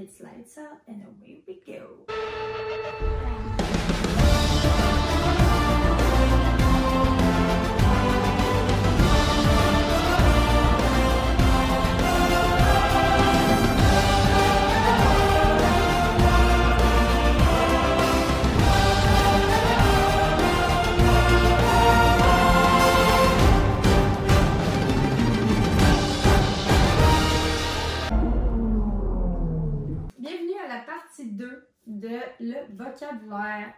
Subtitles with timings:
[0.00, 3.27] It's lights out and away we go.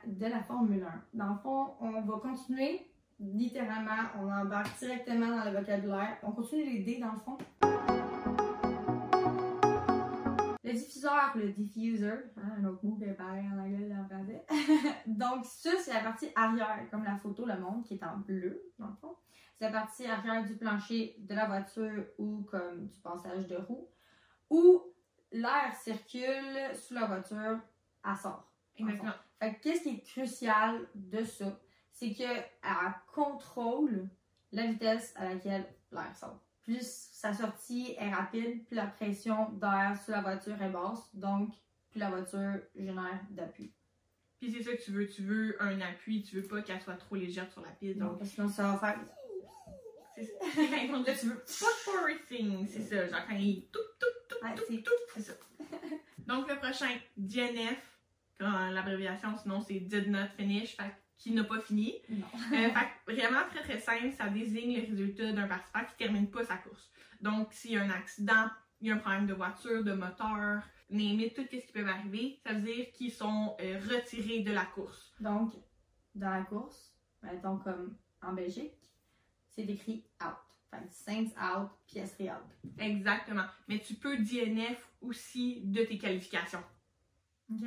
[0.06, 1.04] De la Formule 1.
[1.14, 2.90] Dans le fond, on va continuer
[3.20, 6.16] littéralement, on embarque directement dans le vocabulaire.
[6.22, 7.38] On continue les dés dans le fond.
[10.62, 14.46] Le diffuseur, le diffuser, hein, un autre mot qui est pareil en anglais en français.
[15.06, 18.62] Donc ça, c'est la partie arrière, comme la photo le montre, qui est en bleu,
[18.78, 19.16] dans le fond.
[19.56, 23.88] C'est la partie arrière du plancher de la voiture ou comme du passage de roue.
[24.48, 24.82] Où
[25.32, 27.58] l'air circule sous la voiture,
[28.04, 28.50] elle sort.
[28.76, 29.12] Exactement.
[29.62, 31.58] Qu'est-ce qui est crucial de ça?
[31.92, 32.44] C'est qu'elle
[33.14, 34.08] contrôle
[34.52, 36.38] la vitesse à laquelle l'air sort.
[36.62, 41.50] Plus sa sortie est rapide, plus la pression d'air sur la voiture est basse, donc
[41.90, 43.72] plus la voiture génère d'appui.
[44.38, 45.06] Puis c'est ça que tu veux.
[45.08, 47.98] Tu veux un appui, tu veux pas qu'elle soit trop légère sur la piste.
[47.98, 48.98] Donc, Donc, sinon, ça va faire.
[50.14, 50.32] c'est ça.
[51.06, 51.44] Là, tu veux pas
[51.84, 52.66] forcing.
[52.68, 53.06] C'est ça.
[53.08, 54.90] Genre quand il tout, tout, tout, tout, c'est- tout.
[55.14, 55.32] C'est ça.
[56.26, 57.98] Donc, le prochain, DNF,
[58.44, 61.94] l'abréviation, sinon c'est Did Not Finish, fait qui n'a pas fini.
[62.08, 62.26] Non.
[62.52, 66.30] Euh, fait que vraiment très très simple, ça désigne le résultat d'un participant qui termine
[66.30, 66.90] pas sa course.
[67.20, 68.48] Donc, s'il y a un accident,
[68.80, 72.40] il y a un problème de voiture, de moteur, it, tout ce qui peut arriver,
[72.44, 75.12] ça veut dire qu'ils sont euh, retirés de la course.
[75.20, 75.52] Donc,
[76.14, 78.72] dans la course, mettons comme en Belgique,
[79.50, 80.36] c'est écrit out.
[80.70, 82.70] Fait Saints out, piècerie out.
[82.78, 83.44] Exactement.
[83.68, 86.62] Mais tu peux DNF aussi de tes qualifications.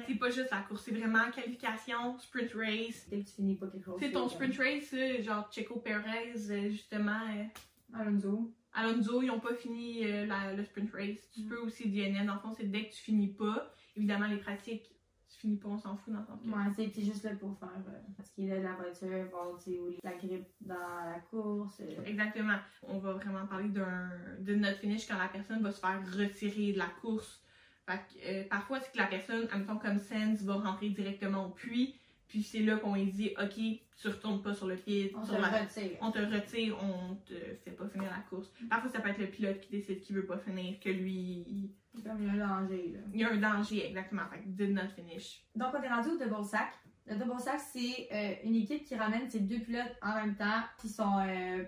[0.07, 3.07] C'est pas juste la course, c'est vraiment qualification, sprint race.
[3.09, 3.97] Dès que tu finis pas quelque chose.
[3.99, 7.43] C'est ton sprint race, euh, genre Checo Perez, euh, justement, euh,
[7.93, 8.51] Alonso.
[8.73, 11.29] Alonso, ils ont pas fini la- le sprint race.
[11.33, 11.49] Tu Mm.
[11.49, 12.25] peux aussi DNF.
[12.25, 13.71] Dans le fond, c'est dès que tu finis pas.
[13.95, 14.89] Évidemment, les pratiques,
[15.29, 17.69] tu finis pas, on s'en fout dans le que- Ouais, c'est juste là pour faire
[17.87, 19.59] euh, ce qui est là de la voiture, voir
[20.03, 21.81] la grippe dans la course.
[21.81, 22.03] euh.
[22.05, 22.57] Exactement.
[22.83, 26.71] On va vraiment parler d'un de notre finish quand la personne va se faire retirer
[26.73, 27.42] de la course.
[27.85, 31.49] Fait que, euh, parfois, c'est que la personne, admettons comme Sens, va rentrer directement au
[31.49, 31.95] puits.
[32.27, 35.13] Puis c'est là qu'on lui dit, OK, tu retournes pas sur le pied.
[35.15, 35.91] On la- retire.
[36.01, 37.33] on te retire, on te
[37.63, 38.51] fait pas finir la course.
[38.69, 41.69] Parfois, ça peut être le pilote qui décide qu'il veut pas finir, que lui, il,
[42.03, 42.93] Comme il y a un danger.
[42.93, 42.99] Là.
[43.13, 44.23] il y a un danger, exactement.
[44.31, 45.43] Fait que did not finish.
[45.55, 46.73] Donc, on est rendu au double sack.
[47.05, 50.61] Le double sack, c'est euh, une équipe qui ramène ses deux pilotes en même temps,
[50.79, 51.63] qui sont euh,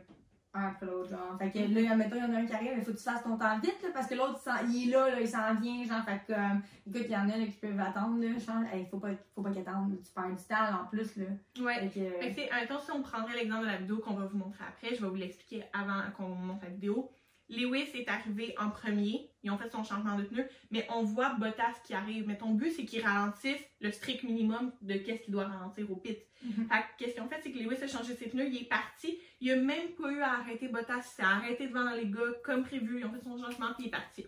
[0.55, 1.37] un après l'autre, genre.
[1.37, 3.03] Fait que là, mettons, il y en a un qui arrive, il faut que tu
[3.03, 4.39] fasses ton temps vite, là, parce que l'autre,
[4.69, 6.03] il est là, là, il s'en vient, genre.
[6.03, 8.63] Fait que, euh, écoute, il y en a là, qui peuvent attendre, là, genre.
[8.73, 11.25] Hey, faut pas, faut pas qu'ils attendent, tu perds du temps, là, en plus, là.
[11.59, 11.89] Ouais.
[11.89, 14.37] Fait que, euh, c'est, admettons, si on prendrait l'exemple de la vidéo qu'on va vous
[14.37, 17.11] montrer après, je vais vous l'expliquer avant qu'on monte la vidéo.
[17.49, 21.35] Lewis est arrivé en premier, ils ont fait son changement de pneu, mais on voit
[21.35, 22.27] Bottas qui arrive.
[22.27, 25.95] Mais ton but, c'est qu'il ralentisse le strict minimum de qu'est-ce qu'il doit ralentir au
[25.95, 26.17] pit.
[26.43, 26.67] Mhm.
[26.67, 28.67] Fait que qu'est-ce qu'ils ont fait, c'est que Lewis a changé ses pneus, il est
[28.67, 32.19] parti, il a même pas eu à arrêter Bottas, il s'est arrêté devant les gars
[32.43, 34.25] comme prévu, ils ont fait son changement, puis il est parti.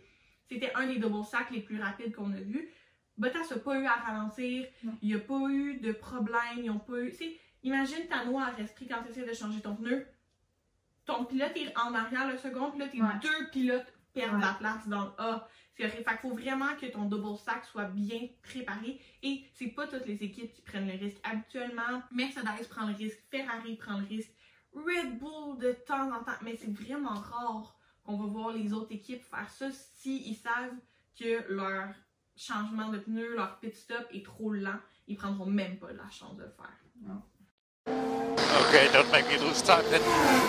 [0.48, 2.70] C'était un des double sacks les plus rapides qu'on a vu.
[3.18, 4.68] Bottas n'a pas eu à ralentir,
[5.02, 7.12] il n'y a pas eu de problème, ils ont pas eu.
[7.64, 10.06] imagine ta noix à esprit quand tu essaies de changer ton pneu.
[11.06, 13.08] Ton pilote est en arrière le second, puis là, tes Ouais.
[13.22, 13.94] deux pilotes
[14.26, 14.42] Ouais.
[14.42, 15.48] la place dans le A.
[15.76, 19.00] Fait qu'il faut vraiment que ton double sack soit bien préparé.
[19.22, 21.20] Et c'est pas toutes les équipes qui prennent le risque.
[21.24, 24.32] Habituellement, Mercedes prend le risque, Ferrari prend le risque,
[24.74, 26.38] Red Bull de temps en temps.
[26.42, 30.74] Mais c'est vraiment rare qu'on va voir les autres équipes faire ça si ils savent
[31.20, 31.94] que leur
[32.36, 34.80] changement de pneu, leur pit stop est trop lent.
[35.08, 36.80] Ils prendront même pas la chance de le faire.
[38.68, 40.02] Okay, don't make me lose time then.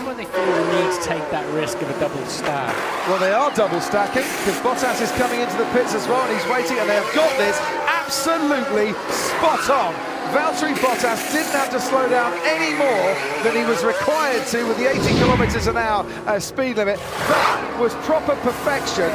[0.06, 2.74] when they feel the need to take that risk of a double stack.
[3.06, 6.34] Well, they are double stacking because Bottas is coming into the pits as well and
[6.34, 7.54] he's waiting and they have got this
[7.86, 9.94] absolutely spot on.
[10.34, 13.14] Valtteri Bottas didn't have to slow down any more
[13.46, 16.98] than he was required to with the 80 kilometres an hour uh, speed limit.
[17.30, 19.08] That was proper perfection.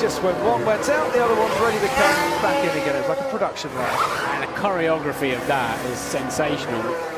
[0.00, 2.96] Just when one went out, the other one's ready to come back in again.
[2.96, 3.98] It's like a production line.
[4.36, 7.15] And the choreography of that is sensational.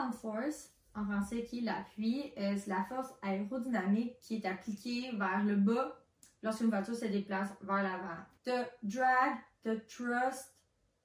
[0.00, 5.44] Le downforce, en français qui est euh, c'est la force aérodynamique qui est appliquée vers
[5.44, 5.98] le bas
[6.42, 8.16] lorsqu'une voiture se déplace vers l'avant.
[8.42, 10.54] T'as drag, t'as thrust,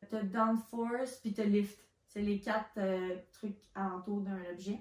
[0.10, 1.78] t'as downforce, puis t'as lift.
[2.08, 4.80] C'est les quatre euh, trucs alentour d'un objet.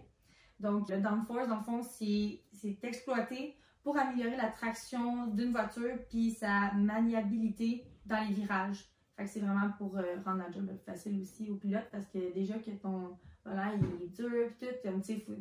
[0.61, 2.41] Donc, le downforce, dans le fond, c'est
[2.83, 8.85] exploité pour améliorer la traction d'une voiture puis sa maniabilité dans les virages.
[9.17, 12.33] Fait que c'est vraiment pour euh, rendre la job facile aussi au pilote parce que
[12.33, 15.37] déjà que ton volant il est dur pis tout, comme tu sais, faut,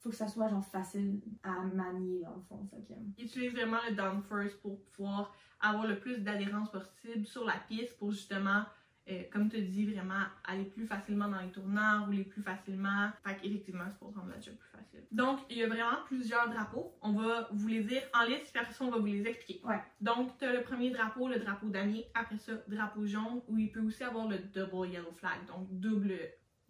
[0.00, 2.66] faut que ça soit genre facile à manier dans le fond.
[2.70, 7.44] Fait que, Il utilise vraiment le downforce pour pouvoir avoir le plus d'adhérence possible sur
[7.44, 8.64] la piste pour justement,
[9.08, 13.10] euh, comme tu dis, vraiment aller plus facilement dans les tournants, rouler plus facilement.
[13.24, 15.06] Fait qu'effectivement, c'est pour rendre la job plus facile.
[15.10, 16.94] Donc, il y a vraiment plusieurs drapeaux.
[17.00, 19.64] On va vous les dire en liste, puis après ça, on va vous les expliquer.
[19.64, 19.80] Ouais.
[20.00, 22.06] Donc, tu as le premier drapeau, le drapeau damier.
[22.14, 26.18] Après ça, drapeau jaune, où il peut aussi avoir le double yellow flag, donc double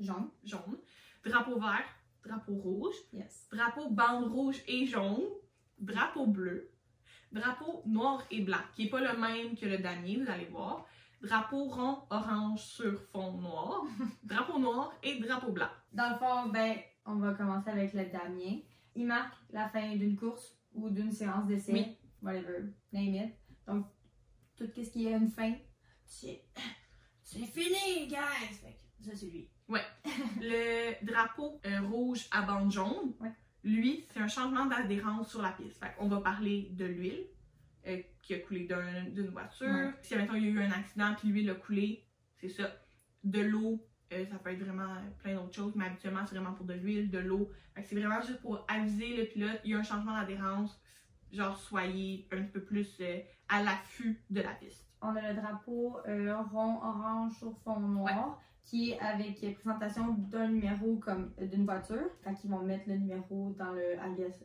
[0.00, 0.30] jaune.
[0.44, 0.78] jaune.
[1.24, 1.84] Drapeau vert,
[2.24, 3.48] drapeau rouge Yes.
[3.50, 5.22] drapeau bande rouge et jaune,
[5.78, 6.70] drapeau bleu,
[7.32, 10.86] drapeau noir et blanc, qui n'est pas le même que le damier, vous allez voir,
[11.22, 13.84] drapeau rond orange sur fond noir,
[14.22, 15.70] drapeau noir et drapeau blanc.
[15.92, 16.76] Dans le fond, ben,
[17.06, 18.60] on va commencer avec le Damien.
[18.94, 21.72] Il marque la fin d'une course ou d'une séance d'essai.
[21.72, 21.96] Oui.
[22.22, 22.72] Whatever.
[22.92, 23.34] Name it.
[23.66, 23.86] Donc,
[24.56, 25.54] tout ce qui a une fin,
[26.06, 26.44] c'est.
[27.22, 28.54] C'est fini, guys!
[28.62, 29.50] Fait que ça, c'est lui.
[30.40, 33.32] Le drapeau euh, rouge à bande jaune, Ouais.
[33.62, 35.78] lui, c'est un changement d'adhérence sur la piste.
[35.82, 37.24] Fait on va parler de l'huile
[37.86, 39.66] euh, qui a coulé d'un- d'une voiture.
[39.66, 39.90] Ouais.
[40.02, 42.04] Si, maintenant il y a eu un accident puis l'huile a coulé,
[42.36, 42.70] c'est ça.
[43.22, 46.66] De l'eau, euh, ça peut être vraiment plein d'autres choses, mais habituellement, c'est vraiment pour
[46.66, 47.50] de l'huile, de l'eau.
[47.82, 50.78] C'est vraiment juste pour aviser le pilote, il y a un changement d'adhérence.
[51.32, 53.00] Genre, soyez un petit peu plus
[53.48, 54.86] à l'affût de la piste.
[55.00, 55.98] On a le drapeau
[56.52, 62.10] rond orange sur fond noir qui est avec présentation d'un numéro comme euh, d'une voiture.
[62.22, 63.96] Fait qu'ils vont mettre le numéro dans le,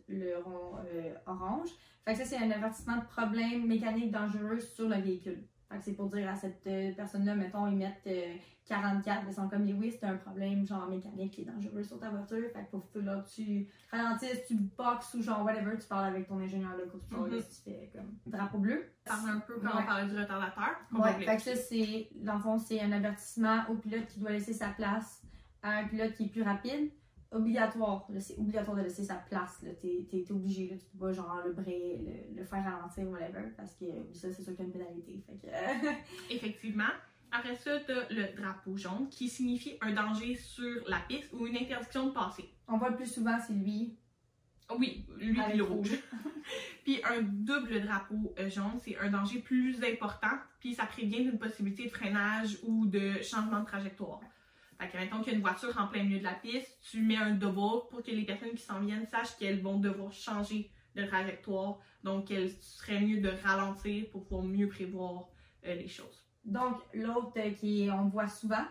[0.09, 1.69] le rond euh, orange.
[2.05, 5.43] Fait que ça, c'est un avertissement de problème mécanique dangereux sur le véhicule.
[5.69, 8.33] Fait que c'est pour dire à cette euh, personne-là, mettons, ils mettent euh,
[8.65, 12.09] 44, ils sont comme, oui, c'est un problème genre mécanique qui est dangereux sur ta
[12.09, 12.49] voiture.
[12.53, 16.39] Fait que pour là, tu ralentisses, tu boxes ou genre whatever, tu parles avec ton
[16.39, 16.83] ingénieur de
[17.15, 17.35] vois, Mhm.
[17.35, 18.83] là, tu fais comme drapeau bleu.
[19.05, 19.73] Parle un peu comme Ouais.
[19.79, 20.69] on parlait du retardateur.
[20.91, 24.31] Ouais, fait que ça, c'est, dans le fond, c'est un avertissement au pilote qui doit
[24.31, 25.21] laisser sa place
[25.61, 26.91] à un pilote qui est plus rapide.
[27.31, 29.63] Obligatoire, c'est obligatoire de laisser sa place.
[29.81, 30.77] T'es, t'es obligé, là.
[30.77, 34.41] Tu peux pas, genre, le brayer, le, le faire ralentir, whatever, parce que ça, c'est
[34.41, 35.23] sûr qu'il y a une pénalité.
[35.27, 36.89] Fait que, Effectivement.
[37.31, 41.57] Après ça, tu le drapeau jaune qui signifie un danger sur la piste ou une
[41.57, 42.49] interdiction de passer.
[42.67, 43.95] on voit le plus souvent, c'est lui.
[44.77, 45.89] Oui, lui puis le rouge.
[45.89, 45.99] rouge.
[46.83, 51.39] puis un double drapeau euh, jaune, c'est un danger plus important, puis ça prévient d'une
[51.39, 54.21] possibilité de freinage ou de changement de trajectoire.
[54.79, 57.17] Fait que, qu'il y a une voiture en plein milieu de la piste, tu mets
[57.17, 61.05] un double pour que les personnes qui s'en viennent sachent qu'elles vont devoir changer de
[61.05, 61.79] trajectoire.
[62.03, 65.27] Donc, il serait mieux de ralentir pour pouvoir mieux prévoir
[65.65, 66.23] euh, les choses.
[66.45, 68.65] Donc, l'autre euh, qui on voit souvent,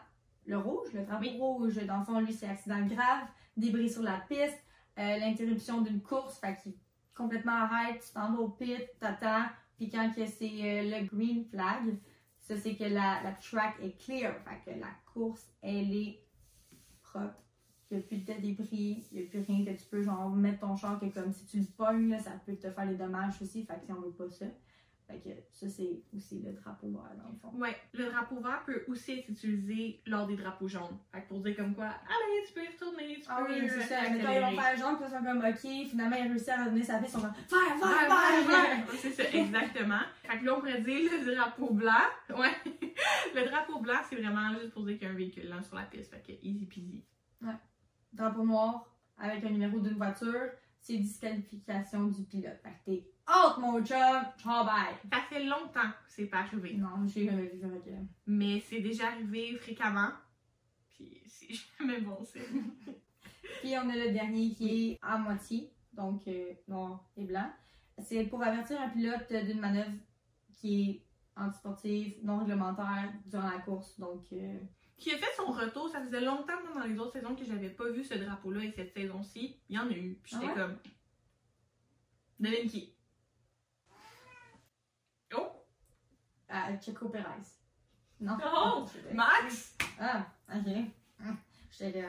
[0.46, 1.36] le rouge, le drapeau Oui.
[1.38, 3.26] rouge, dans le fond, lui, c'est accident grave,
[3.56, 4.64] débris sur la piste,
[4.98, 6.72] euh, l'interruption d'une course, fait qu'il
[7.14, 9.44] complètement arrête, tu t'en vas au pit, t'attends,
[9.76, 11.98] puis quand c'est euh, le green flag,
[12.48, 16.24] ça c'est que la, la track est clear, fait que la course, elle est
[17.02, 17.34] propre.
[17.90, 20.30] Il n'y a plus de débris, il n'y a plus rien que tu peux genre
[20.30, 22.96] mettre ton char que comme si tu le pognes, là, ça peut te faire des
[22.96, 24.46] dommages aussi, fait que si on veut pas ça.
[25.08, 27.50] Fait que ça c'est aussi le drapeau vert dans le fond.
[27.58, 30.98] Ouais, le drapeau vert peut aussi être utilisé lors des drapeaux jaunes.
[31.10, 33.68] Fait que pour dire comme quoi, allez, tu peux y retourner, tu Ah peux oui,
[33.70, 34.00] c'est ça.
[34.00, 34.18] accélérer.
[34.18, 36.84] Mettons, ils vont faire jaune, puis ils sont comme, ok, finalement, ils réussissent à revenir
[36.84, 38.86] sa piste, ils sont comme, fire, fire, fire, fire.
[38.98, 40.00] C'est ça, exactement.
[40.24, 41.92] Fait que là, on pourrait dire le drapeau blanc.
[42.36, 42.52] Ouais.
[43.34, 45.76] Le drapeau blanc, c'est vraiment juste pour dire qu'il y a un véhicule là sur
[45.76, 46.10] la piste.
[46.12, 47.04] Fait que easy peasy.
[48.12, 50.50] Drapeau noir, avec un numéro d'une voiture,
[50.80, 52.58] c'est disqualification du pilote.
[52.62, 54.94] Fait que t'es out, mon chum, ciao, bye.
[55.10, 56.74] Ça fait longtemps que c'est pas arrivé.
[56.74, 57.90] Non, j'ai jamais vu ça, que-
[58.26, 60.10] Mais c'est déjà arrivé fréquemment.
[60.90, 62.40] Puis c'est jamais bon, c'est.
[63.60, 67.50] Puis on a le dernier qui est à moitié, donc euh, noir et blanc.
[67.98, 69.90] C'est pour avertir un pilote d'une manœuvre
[70.52, 71.04] qui est
[71.40, 73.98] antisportive, non réglementaire durant la course.
[73.98, 74.58] Donc, euh,
[74.96, 77.70] Qui a fait son retour, ça faisait longtemps moi, dans les autres saisons que j'avais
[77.70, 80.18] pas vu ce drapeau-là et cette saison-ci, il y en a eu.
[80.22, 80.54] Puis j'étais Ah ouais?
[80.54, 80.78] comme.
[82.40, 82.94] Devine qui?
[85.34, 85.48] Oh!
[86.48, 87.24] À Checo Perez.
[88.20, 88.36] Non?
[88.44, 89.76] Oh, Max!
[90.00, 90.66] Ah, ok.
[91.20, 91.36] Hum,
[91.70, 92.08] J'étais là.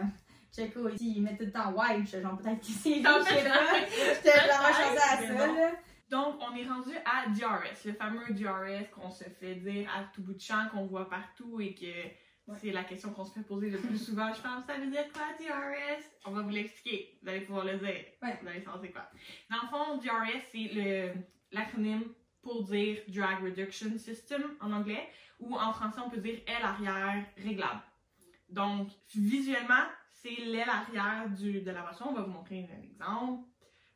[0.55, 2.05] Checo ici, il met tout le temps white.
[2.05, 3.79] J'étais genre peut-être s'est Non, je sais pas.
[4.15, 5.71] J'étais vraiment chancée à ça, là.
[6.09, 10.23] Donc, on est rendu à DRS, le fameux DRS qu'on se fait dire à tout
[10.23, 13.69] bout de champ, qu'on voit partout et que c'est la question qu'on se fait poser
[13.69, 14.33] le plus souvent.
[14.33, 16.03] Je pense, ça veut dire quoi, DRS?
[16.25, 17.19] On va vous l'expliquer.
[17.21, 18.05] Vous allez pouvoir le dire.
[18.23, 18.39] Ouais.
[18.41, 19.07] Vous allez savoir c'est quoi.
[19.51, 21.13] Dans le fond, DRS, c'est
[21.51, 22.03] l'acronyme
[22.49, 25.07] pour dire Drag Reduction System en anglais,
[25.39, 27.81] ou en français, on peut dire aile arrière réglable.
[28.49, 32.07] Donc, visuellement, c'est l'aile arrière du, de la voiture.
[32.09, 33.43] On va vous montrer un exemple.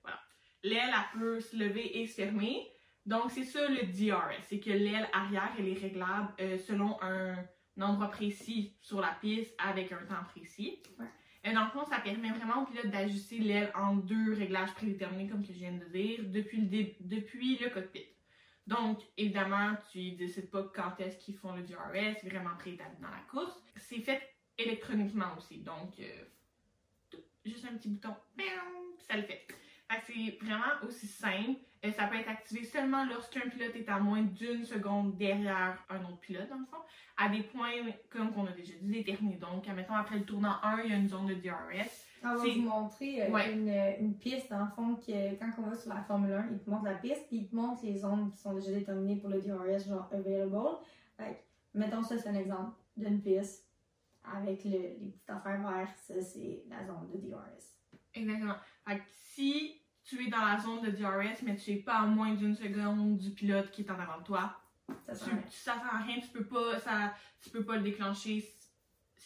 [0.04, 0.20] Voilà.
[0.64, 2.68] l'aile, elle peut se lever et se fermer.
[3.06, 4.44] Donc, c'est ça le DRS.
[4.48, 7.34] C'est que l'aile arrière, elle est réglable euh, selon un,
[7.78, 10.82] un endroit précis sur la piste avec un temps précis.
[11.00, 11.08] Ouais.
[11.44, 15.28] Et dans le fond, ça permet vraiment au pilote d'ajuster l'aile en deux réglages prédéterminés,
[15.30, 18.06] comme que je viens de dire, depuis le, dé- depuis le cockpit.
[18.66, 23.24] Donc, évidemment, tu décides pas quand est-ce qu'ils font le DRS, vraiment préétabli dans la
[23.30, 23.62] course.
[23.76, 24.22] C'est fait
[24.58, 28.16] électroniquement aussi, donc euh, juste un petit bouton,
[29.00, 29.48] ça le fait.
[30.08, 31.60] C'est vraiment aussi simple.
[31.86, 36.04] Euh, ça peut être activé seulement lorsqu'un pilote est à moins d'une seconde derrière un
[36.06, 36.78] autre pilote, dans le fond,
[37.18, 37.72] à des points,
[38.10, 39.36] comme on a déjà dit, déterminés.
[39.36, 42.06] Donc, admettons, après le tournant 1, il y a une zone de DRS.
[42.24, 43.52] On va vous montrer euh, Ouais.
[43.54, 46.70] une, une piste, le fond, que quand on va sur la Formule 1, il te
[46.70, 49.42] montre la piste, puis il te montre les zones qui sont déjà déterminées pour le
[49.42, 50.78] DRS, genre available.
[51.18, 53.68] Fait mettons ça, c'est un exemple d'une piste
[54.24, 57.74] avec le- les petites affaires vertes, ça, c'est la zone de DRS.
[58.14, 58.56] Exactement.
[58.88, 62.06] Fait que si tu es dans la zone de DRS, mais tu es pas à
[62.06, 64.56] moins d'une seconde du pilote qui est en avant de toi,
[65.06, 65.44] Ça sert à rien.
[65.50, 68.46] ça sert à rien, tu peux pas, ça, tu peux pas le déclencher.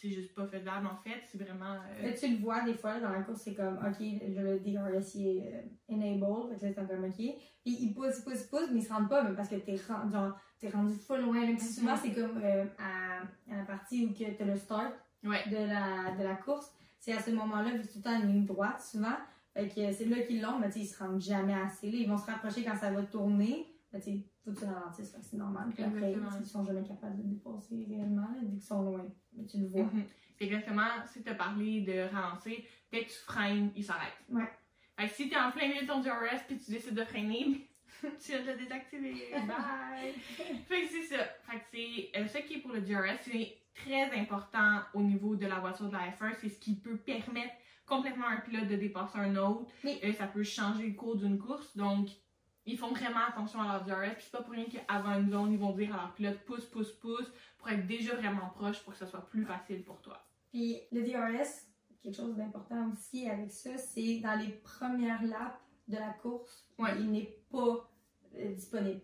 [0.00, 1.22] C'est juste pas faisable en fait.
[1.26, 1.74] C'est vraiment.
[1.74, 5.14] euh, Là, tu le vois des fois dans la course, c'est comme OK, le DRS
[5.16, 7.16] il est euh, enable, fait que là, c'est comme OK.
[7.16, 10.12] Puis il pousse, pousse, pousse, mais il se rend pas, mais parce que t'es rendu,
[10.12, 11.46] genre, t'es rendu full loin.
[11.56, 11.98] Puis souvent, Mhm.
[12.02, 14.92] c'est comme euh, à, à la partie où que t'as le start
[15.24, 15.42] Ouais.
[15.50, 16.72] de, la, de la course.
[17.00, 19.16] C'est à ce moment-là, vu que tout le temps une ligne droite, souvent.
[19.52, 21.90] Fait que c'est là qu'ils l'ont, mais tu ils se rendent jamais assez.
[21.90, 23.66] Là, ils vont se rapprocher quand ça va tourner.
[23.92, 25.70] Mais tu faut que tu ralentisses, c'est normal.
[25.74, 29.04] Puis après, ils sont jamais capables de dépasser réellement, là, vu qu'ils sont loin.
[29.46, 29.84] Tu le vois.
[29.84, 30.04] Mhm.
[30.38, 32.58] C'est exactement, si tu as parlé de ralentir,
[32.92, 34.14] dès que tu freines, il s'arrête.
[34.28, 34.48] Ouais.
[34.96, 37.04] Fait que si tu es en plein milieu de ton DRS puis tu décides de
[37.04, 37.68] freiner,
[38.02, 39.30] tu vas le désactiver.
[39.32, 40.12] Bye!
[40.68, 41.24] fait que c'est ça.
[41.48, 45.36] Fait que c'est euh, ce qui est pour le DRS, c'est très important au niveau
[45.36, 46.34] de la voiture de la F1.
[46.40, 47.54] C'est ce qui peut permettre
[47.86, 49.70] complètement à un pilote de dépasser un autre.
[49.84, 51.76] Euh, ça peut changer le cours d'une course.
[51.76, 52.08] Donc,
[52.66, 54.14] ils font vraiment attention à leur DRS.
[54.14, 56.66] Puis c'est pas pour rien qu'avant une zone, ils vont dire à leur pilote pousse,
[56.66, 57.30] pousse, pousse
[57.68, 60.18] pour être déjà vraiment proche pour que ça soit plus facile pour toi.
[60.50, 61.46] Puis le DRS,
[62.02, 65.58] quelque chose d'important aussi avec ça, c'est dans les premières laps
[65.88, 66.92] de la course, Ouais.
[66.98, 67.90] il n'est pas
[68.36, 69.00] euh, disponible.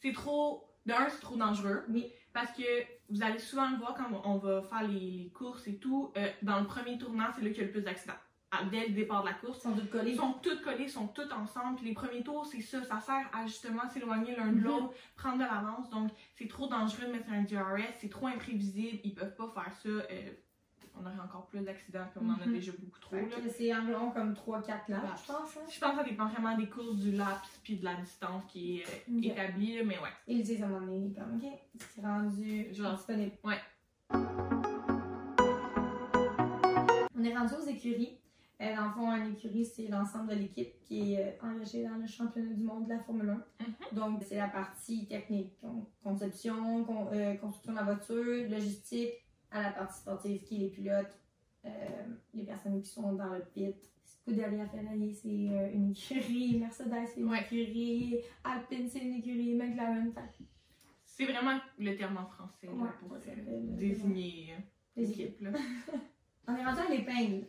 [0.00, 0.64] c'est trop.
[0.86, 1.82] D'un, c'est trop dangereux.
[1.90, 2.10] Oui.
[2.32, 2.62] Parce que
[3.10, 6.12] vous allez souvent le voir quand on va faire les, les courses et tout.
[6.16, 8.14] euh, dans le premier tournant, c'est là qu'il y a le plus d'accidents.
[8.70, 9.58] Dès le départ de la course.
[9.58, 10.10] Ils sont tous collés.
[10.12, 11.76] Ils sont tous collés, ils sont tous ensemble.
[11.76, 12.82] Puis les premiers tours, c'est ça.
[12.82, 14.64] Ça sert à justement s'éloigner l'un de Mhm.
[14.64, 15.90] l'autre, prendre de l'avance.
[15.90, 17.92] Donc, c'est trop dangereux de mettre un DRS.
[17.98, 19.00] C'est trop imprévisible.
[19.04, 19.88] Ils peuvent pas faire ça.
[19.88, 20.30] euh,
[21.00, 22.54] on aurait encore plus d'accidents, puis on en a Mhm.
[22.54, 23.14] déjà beaucoup trop.
[23.56, 25.22] C'est environ comme 3-4 laps, Laps.
[25.22, 25.56] je pense.
[25.56, 25.60] hein.
[25.70, 28.78] Je pense que ça dépend vraiment des courses, du laps, puis de la distance qui
[28.80, 29.80] est euh, établie.
[29.84, 30.08] Mais ouais.
[30.26, 31.58] Ils disent à un moment donné, comme, OK,
[31.94, 32.94] c'est rendu Genre.
[32.96, 33.30] disponible.
[33.44, 33.60] Ouais.
[37.16, 38.18] On est rendu aux écuries.
[38.60, 41.94] Euh, dans le fond, une écurie, c'est l'ensemble de l'équipe qui est euh, engagée dans
[41.96, 43.34] le championnat du monde de la Formule 1.
[43.34, 43.42] Mhm.
[43.92, 49.12] Donc, c'est la partie technique, con- conception, con- euh, construction de la voiture, logistique,
[49.52, 51.18] à la partie sportive qui est les pilotes,
[51.64, 51.68] euh,
[52.34, 53.76] les personnes qui sont dans le pit.
[54.04, 57.42] Scuderia Ferrari, c'est une écurie, Mercedes, c'est une Ouais.
[57.42, 60.12] écurie, Alpine, c'est une écurie, McLaren,
[61.04, 63.16] C'est vraiment le terme en français là, Ouais, pour
[63.76, 64.56] désigner
[64.96, 65.38] l'équipe.
[66.48, 67.44] On est rendu à l'épingle.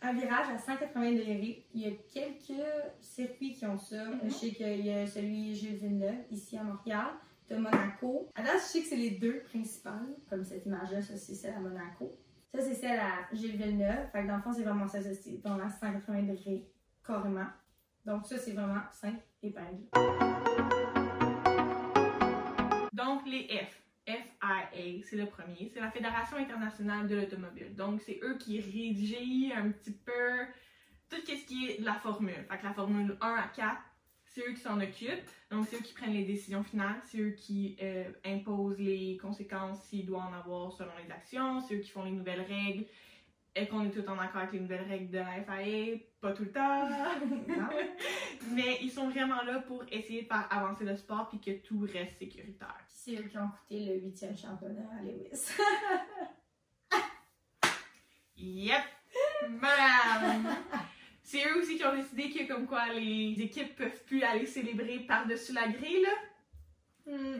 [0.00, 1.66] Un virage à 180 degrés.
[1.74, 2.64] Il y a quelques
[3.00, 4.04] circuits qui ont ça.
[4.04, 4.20] Mhm.
[4.24, 7.06] Je sais qu'il y a celui Gilles Villeneuve, ici à Montréal.
[7.48, 8.28] De Monaco.
[8.34, 10.14] À date, je sais que c'est les deux principales.
[10.28, 12.14] Comme cette image-là, ça c'est celle à Monaco.
[12.54, 14.10] Ça c'est celle à Gilles Villeneuve.
[14.12, 15.00] Fait que dans le fond, c'est vraiment ça.
[15.02, 16.66] C'est dans la 180 degrés
[17.06, 17.46] carrément.
[18.04, 19.84] Donc ça, c'est vraiment 5 épingles.
[22.92, 23.87] Donc, les F.
[24.08, 25.70] FIA, c'est le premier.
[25.72, 27.74] C'est la Fédération internationale de l'automobile.
[27.74, 30.46] Donc, c'est eux qui rédigent un petit peu
[31.10, 32.44] tout ce qui est de la formule.
[32.50, 33.76] Fait que la formule 1 à 4,
[34.24, 35.28] c'est eux qui s'en occupent.
[35.50, 37.00] Donc, c'est eux qui prennent les décisions finales.
[37.04, 41.60] C'est eux qui euh, imposent les conséquences s'il doit en avoir selon les actions.
[41.60, 42.84] C'est eux qui font les nouvelles règles.
[43.56, 45.98] Et qu'on est tout en accord avec les nouvelles règles de la FIA.
[46.20, 46.88] Pas tout le temps.
[47.48, 47.68] Non?
[48.52, 51.80] Mais ils sont vraiment là pour essayer de faire avancer le sport puis que tout
[51.80, 52.87] reste sécuritaire.
[53.00, 55.52] C'est eux qui ont coûté le huitième championnat à Lewis.
[58.36, 58.82] Yep!
[59.48, 60.56] Madame!
[61.22, 64.98] C'est eux aussi qui ont décidé que comme quoi les équipes peuvent plus aller célébrer
[65.00, 67.12] par-dessus la grille, là.
[67.12, 67.38] Hmm.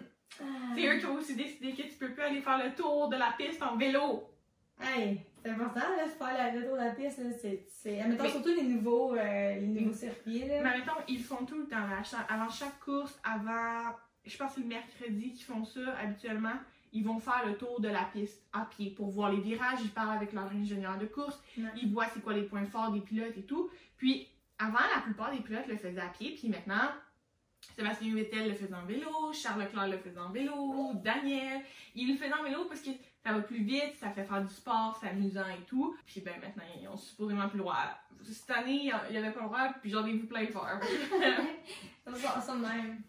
[0.76, 3.16] C'est eux qui ont aussi décidé que tu peux plus aller faire le tour de
[3.16, 4.30] la piste en vélo.
[4.80, 8.22] Hey, c'est important, là, de faire le tour de la piste, là, c'est, c'est, admettons,
[8.24, 10.62] Mais- surtout les nouveaux, euh, les nouveaux circuits, là.
[10.62, 11.86] Mais mettons, ils font tout le temps.
[11.88, 12.00] là.
[12.28, 13.90] Avant chaque course, avant,
[14.28, 16.56] je pense que le mercredi qu'ils font ça habituellement,
[16.92, 19.78] ils vont faire le tour de la piste à pied pour voir les virages.
[19.82, 21.38] Ils parlent avec leur ingénieur de course.
[21.56, 21.64] Ouais.
[21.76, 23.70] Ils voient c'est quoi les points forts des pilotes et tout.
[23.96, 26.90] Puis, avant, la plupart des pilotes le faisaient à pied, puis maintenant,
[27.74, 31.60] Sébastien Vettel le faisait en vélo, Charles Leclerc le faisait en vélo, Daniel,
[31.94, 32.90] il le faisait en vélo parce que
[33.24, 35.96] ça va plus vite, ça fait faire du sport, c'est amusant et tout.
[36.06, 37.76] Puis ben maintenant, ils ont supposément plus le droit.
[38.24, 40.80] Cette année, il y avait pas le droit, puis j'en ai vu plein faire.
[42.40, 43.02] Ça, de même.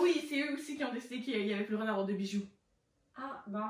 [0.00, 2.12] Oui, c'est eux aussi qui ont décidé qu'il y avait plus le droit d'avoir de
[2.12, 2.46] bijoux.
[3.16, 3.68] Ah, bon.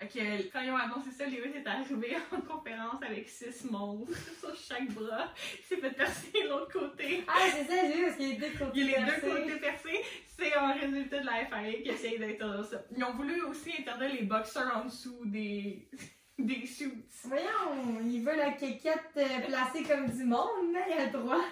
[0.00, 4.54] Que quand ils ont annoncé ça, Lewis est arrivé en conférence avec six monstres sur
[4.56, 5.28] chaque bras.
[5.58, 7.22] Il s'est fait percer l'autre côté.
[7.28, 8.80] Ah, c'est ça, j'ai vu, parce qu'il y a les deux côtés.
[8.80, 10.00] Il y a les deux côtés percés.
[10.38, 12.82] C'est un résultat de la FIA qui essaye d'interdire ça.
[12.96, 15.86] Ils ont voulu aussi interdire les boxeurs en dessous des,
[16.38, 17.04] des suits.
[17.24, 21.44] Voyons, il veut la quéquette euh, placée comme du monde, mais il a le droit.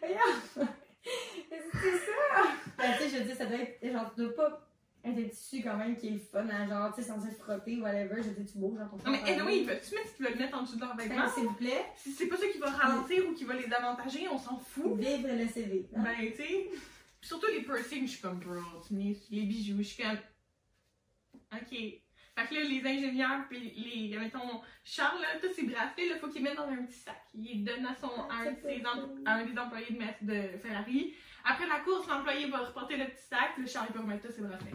[0.00, 0.68] Voyons.
[1.48, 2.42] C'est ça.
[2.78, 4.62] Ben, tu sais, je veux dire, ça doit être, genre, tu dois pas
[5.04, 7.80] être un tissu quand même qui est le fun, à genre, tu sais, censé frotter,
[7.80, 8.16] whatever.
[8.22, 10.26] Je veux dire, tu bouges dans ton Non mais anyway, ils peuvent-tu mettre ce qu'ils
[10.26, 11.16] veulent mettre en dessous de vêtements?
[11.24, 13.72] Ben, S'il vous plaît, Si c'est pas ça qui va ralentir ou qui va les
[13.72, 14.96] avantager, on s'en fout.
[14.98, 15.86] vivre le CV.
[15.94, 16.02] hein.
[16.02, 16.70] Ben, tu sais.
[17.20, 20.18] Surtout les piercings, je suis comme, bro, tu les bijoux, je suis comme.
[21.52, 22.00] Ok.
[22.36, 23.60] Fait que là, les ingénieurs, puis
[24.10, 24.18] les.
[24.18, 27.22] Mettons, Charles, là, tous ces bracelets, là, faut qu'ils mettent dans un petit sac.
[27.34, 28.82] Il donne à, son, à, un, de ses
[29.24, 31.14] à un des employés de, de Ferrari.
[31.44, 34.34] Après la course, l'employé va reporter le petit sac, le Charles, il peut remettre tous
[34.34, 34.72] ses bracelets.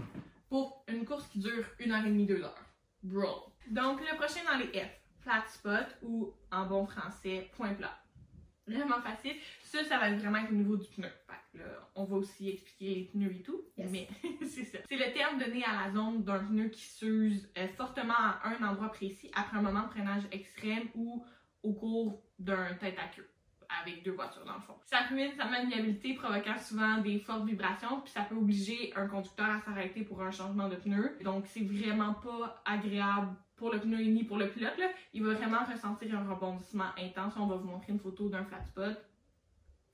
[0.49, 2.65] Pour une course qui dure une heure et demie, deux heures.
[3.03, 3.51] Bro.
[3.67, 4.89] Donc, le prochain dans les F,
[5.19, 8.00] flat spot ou en bon français, point plat.
[8.67, 9.35] Vraiment facile.
[9.63, 11.09] Ça, ça va être vraiment être au niveau du pneu.
[11.27, 13.61] Fait que là, on va aussi expliquer les pneus et tout.
[13.77, 13.89] Yes.
[13.91, 14.07] Mais
[14.47, 14.77] c'est ça.
[14.87, 18.63] C'est le terme donné à la zone d'un pneu qui s'use euh, fortement à un
[18.67, 21.25] endroit précis après un moment de freinage extrême ou
[21.63, 23.27] au cours d'un tête à queue
[23.81, 24.75] avec deux voitures dans le fond.
[24.85, 29.49] Ça ruine sa maniabilité, provoquant souvent des fortes vibrations, puis ça peut obliger un conducteur
[29.49, 31.17] à s'arrêter pour un changement de pneu.
[31.23, 34.75] Donc c'est vraiment pas agréable pour le pneu ni pour le pilote.
[34.79, 34.87] Là.
[35.13, 37.33] Il va vraiment ressentir un rebondissement intense.
[37.37, 38.97] On va vous montrer une photo d'un flat spot.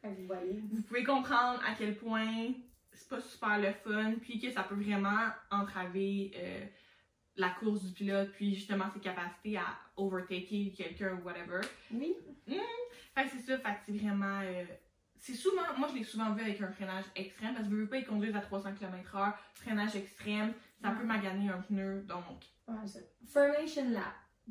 [0.01, 0.63] Fait vous voyez.
[0.71, 2.53] Vous pouvez comprendre à quel point
[2.93, 6.65] c'est pas super le fun, puis que ça peut vraiment entraver euh,
[7.35, 9.65] la course du pilote, puis justement ses capacités à
[9.97, 11.59] overtaker quelqu'un ou whatever.
[11.91, 12.15] Oui.
[12.47, 14.39] Fait que c'est ça, fait c'est vraiment.
[14.43, 14.63] euh,
[15.19, 17.87] c'est souvent, moi je l'ai souvent vu avec un freinage extrême, parce que je veux
[17.87, 22.45] pas, ils conduisent à 300 km/h, freinage extrême, ça peut maganer un pneu, donc.
[23.27, 24.03] Formation Lap,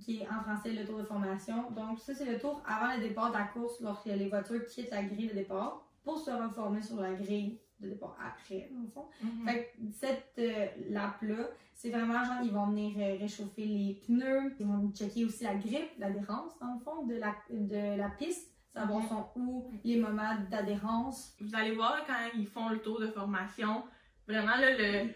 [0.03, 1.71] qui est en français le tour de formation.
[1.71, 4.91] Donc, ça, c'est le tour avant le départ de la course, lorsque les voitures quittent
[4.91, 8.89] la grille de départ pour se reformer sur la grille de départ après, dans le
[8.89, 9.07] fond.
[9.45, 14.55] Fait que cette euh, lap-là, c'est vraiment genre, ils vont venir euh, réchauffer les pneus,
[14.59, 18.51] ils vont checker aussi la grippe, l'adhérence, dans le fond, de la, de la piste,
[18.73, 19.09] savoir Mhm.
[19.09, 21.35] sont où les moments d'adhérence.
[21.41, 23.83] Vous allez voir quand ils font le tour de formation,
[24.27, 25.11] vraiment là, le.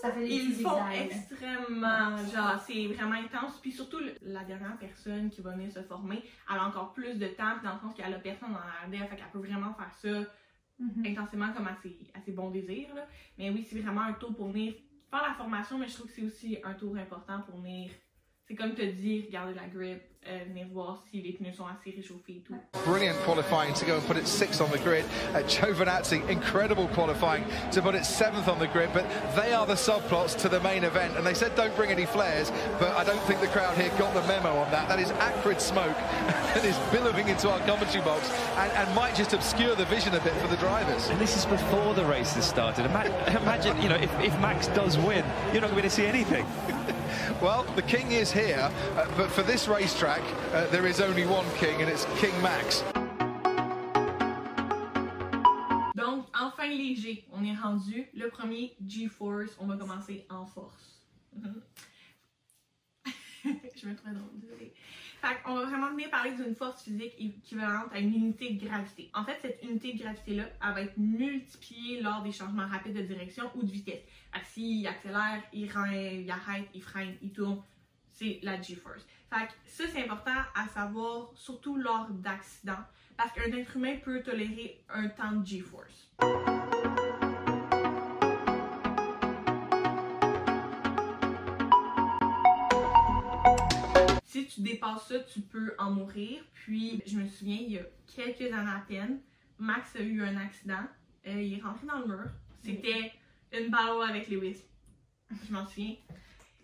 [0.00, 3.58] Ça fait des Ils font extrêmement, genre, c'est vraiment intense.
[3.60, 7.26] Puis surtout, la dernière personne qui va venir se former, elle a encore plus de
[7.28, 9.74] temps, puis dans le sens qu'elle a personne dans la RDF, fait qu'elle peut vraiment
[9.74, 10.30] faire ça
[10.80, 11.06] Mhm.
[11.06, 12.94] intensément comme à ses, à ses bons désirs.
[12.94, 13.04] Là.
[13.36, 14.74] Mais oui, c'est vraiment un tour pour venir
[15.10, 17.90] faire la formation, mais je trouve que c'est aussi un tour important pour venir.
[18.48, 21.94] C'est comme te dire, regarder la grip, euh, venir voir si les pneus sont assez
[21.94, 22.54] réchauffés et tout.
[22.86, 25.04] Brilliant qualifying to go and put it sixth on the grid.
[25.34, 28.88] Uh, Giovinazzi, incredible qualifying to put it seventh on the grid.
[28.94, 29.04] But
[29.36, 31.14] they are the subplots to the main event.
[31.18, 34.14] And they said don't bring any flares, but I don't think the crowd here got
[34.14, 34.88] the memo on that.
[34.88, 35.96] That is acrid smoke
[36.54, 40.20] that is billowing into our commentary box and, and might just obscure the vision a
[40.20, 41.10] bit for the drivers.
[41.10, 42.86] And this is before the race has started.
[42.86, 46.46] Imagine, you know, if, if Max does win, you're not going to see anything.
[47.42, 51.46] Well, the king is here, uh, but for this racetrack, uh, there is only one
[51.56, 52.82] king, and it's King Max.
[55.94, 58.08] Donc, enfin léger, on est rendu.
[58.14, 61.00] Le premier, G-Force, on va commencer en force.
[61.36, 61.62] Mhm.
[63.80, 64.28] Je me trouvais drôle.
[65.20, 69.10] Fait qu'on va vraiment venir parler d'une force physique équivalente à une unité de gravité.
[69.14, 73.02] En fait, cette unité de gravité-là, elle va être multipliée lors des changements rapides de
[73.02, 74.02] direction ou de vitesse.
[74.32, 77.62] Fait que s'il accélère, il, il arrête, il freine, il tourne,
[78.12, 79.06] c'est la G-Force.
[79.30, 82.84] Fait ça, c'est important à savoir, surtout lors d'accidents,
[83.16, 86.12] parce qu'un être humain peut tolérer un temps de G-Force.
[94.38, 96.40] Si tu dépasses ça, tu peux en mourir.
[96.54, 99.20] Puis, je me souviens, il y a quelques années à peine,
[99.58, 100.84] Max a eu un accident.
[101.26, 102.30] Euh, il est rentré dans le mur.
[102.62, 103.12] C'était
[103.52, 104.62] une battle avec Lewis.
[105.44, 105.96] Je m'en souviens.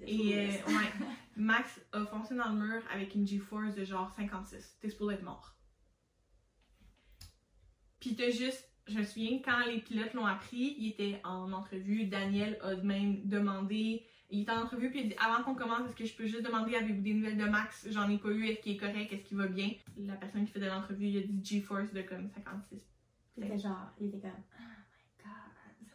[0.07, 1.07] Et euh, ouais,
[1.37, 4.79] Max a foncé dans le mur avec une G-Force de genre 56.
[4.81, 5.57] T'es supposé être mort.
[7.99, 12.07] Puis t'as juste, je me souviens, quand les pilotes l'ont appris, il était en entrevue.
[12.07, 15.94] Daniel a même demandé, Il est en entrevue puis il dit avant qu'on commence, est-ce
[15.94, 17.87] que je peux juste demander avez-vous des nouvelles de Max?
[17.88, 19.70] J'en ai pas eu, est-ce qu'il est correct, est-ce qu'il va bien?
[19.97, 22.83] La personne qui faisait l'entrevue, il a dit G-Force de comme 56.
[23.37, 24.64] C'était genre, il était comme, oh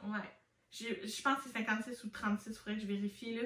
[0.06, 0.14] my god.
[0.14, 0.30] Ouais.
[0.72, 3.42] Je, je pense que c'est 56 ou 36, faudrait que je vérifie là.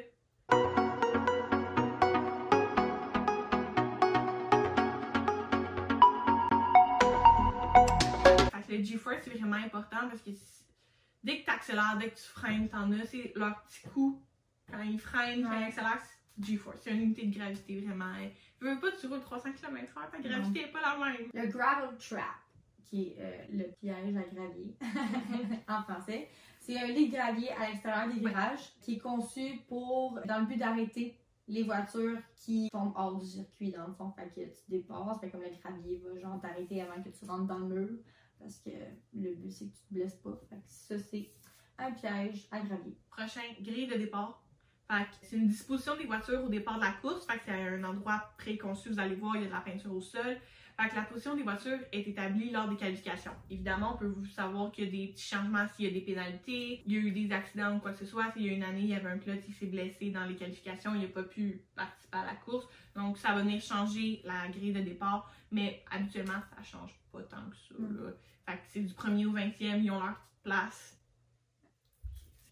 [8.51, 10.29] Fait que le G-Force c'est vraiment important parce que
[11.23, 14.21] dès que tu accélères, dès que tu freines, t'en as, c'est leur petit coup.
[14.73, 16.77] Quand ils freinent, quand accélèrent, c'est G-Force.
[16.81, 18.13] C'est une unité de gravité vraiment.
[18.59, 21.29] Je veux pas que tu roules 300 km/h, ta gravité est pas la même.
[21.31, 22.21] Le gravel trap,
[22.83, 24.75] qui est euh, le piège à gravier
[25.67, 30.19] en français, c'est un lit de gravier à l'extérieur des virages qui est conçu pour,
[30.25, 34.11] dans le but d'arrêter les voitures qui tombent hors du circuit dans le fond.
[34.11, 37.45] Fait que tu dépasses, fait comme le gravier va genre t'arrêter avant que tu rentres
[37.45, 37.99] dans le mur.
[38.39, 38.71] Parce que
[39.13, 40.35] le but c'est que tu te blesses pas.
[40.49, 41.29] Fait que ça c'est
[41.77, 42.97] un piège à gravier.
[43.09, 44.42] prochain grille de départ.
[44.91, 47.25] Fait que c'est une disposition des voitures au départ de la course.
[47.25, 48.89] Fait que c'est un endroit préconçu.
[48.89, 50.37] Vous allez voir, il y a de la peinture au sol.
[50.79, 53.31] Fait que la position des voitures est établie lors des qualifications.
[53.49, 56.01] Évidemment, on peut vous savoir qu'il y a des petits changements s'il y a des
[56.01, 58.31] pénalités, il y a eu des accidents ou quoi que ce soit.
[58.31, 60.35] S'il y a une année, il y avait un pilote qui s'est blessé dans les
[60.35, 62.67] qualifications, il n'a pas pu participer à la course.
[62.95, 65.31] Donc, ça va venir changer la grille de départ.
[65.51, 67.75] Mais habituellement, ça change pas tant que ça.
[67.77, 68.03] Mm.
[68.03, 68.11] là.
[68.47, 70.99] Fait que c'est du premier au 20e, ils ont leur petite place.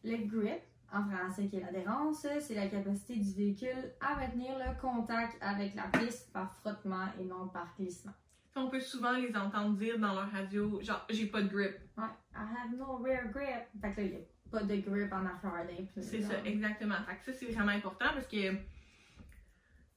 [0.04, 0.62] Le grip,
[0.94, 5.76] en français qui est l'adhérence, c'est la capacité du véhicule à maintenir le contact avec
[5.76, 8.12] la piste par frottement et non par glissement.
[8.56, 11.74] On peut souvent les entendre dire dans leur radio, genre, j'ai pas de grip.
[11.98, 13.64] Ouais, I have no rear grip.
[13.82, 14.20] Fait que là, il n'y a
[14.52, 16.02] pas de grip en arrière d'un.
[16.02, 16.96] C'est ça, exactement.
[17.08, 18.52] Fait que ça, c'est vraiment important parce que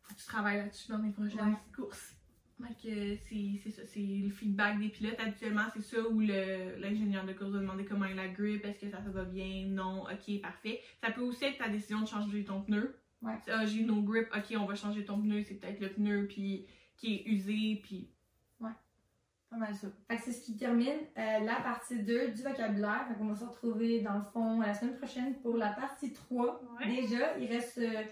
[0.03, 1.59] faut que tu travailles là-dessus dans les prochaines Ouais.
[1.75, 2.15] courses.
[2.89, 5.19] C'est ça, c'est le feedback des pilotes.
[5.19, 8.91] Habituellement, c'est ça où l'ingénieur de course va demander comment est la grip, est-ce que
[8.91, 10.81] ça, ça va bien, non, ok, parfait.
[11.03, 12.97] Ça peut aussi être ta décision de changer ton pneu.
[13.23, 13.35] Ouais.
[13.49, 16.67] Ah, j'ai no grip, ok, on va changer ton pneu, c'est peut-être le pneu puis
[16.97, 18.11] qui est usé, puis
[19.51, 19.89] Pas mal ça.
[20.09, 23.07] Fait que c'est ce qui termine euh, la partie 2 du vocabulaire.
[23.09, 26.61] Fait qu'on va se retrouver dans le fond la semaine prochaine pour la partie 3.
[26.79, 27.03] Ouais.
[27.03, 28.03] Déjà, il reste euh,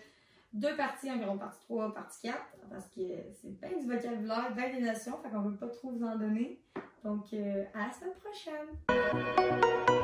[0.52, 2.38] deux parties environ, partie 3, partie 4,
[2.70, 3.00] parce que
[3.40, 6.60] c'est bien du vocabulaire, bien des notions, fait qu'on veut pas trop vous en donner.
[7.04, 10.01] Donc, euh, à la semaine prochaine!